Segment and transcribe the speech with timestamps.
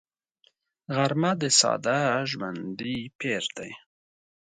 [0.95, 1.99] غرمه د ساده
[2.29, 3.71] ژوندي پېر دی